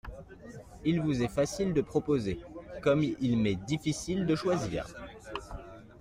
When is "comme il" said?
2.81-3.37